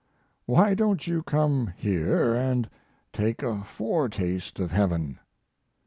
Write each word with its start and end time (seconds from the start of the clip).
Why 0.47 0.73
don't 0.73 1.05
you 1.05 1.21
come 1.21 1.67
here 1.77 2.33
and 2.33 2.67
take 3.13 3.43
a 3.43 3.63
foretaste 3.63 4.59
of 4.59 4.71
Heaven?" 4.71 5.19